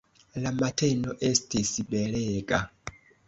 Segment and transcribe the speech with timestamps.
[0.43, 2.63] La mateno estis belega.